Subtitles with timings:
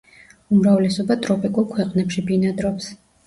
[0.55, 2.89] უმრავლესობა ტროპიკულ ქვეყნებში ბინადრობს.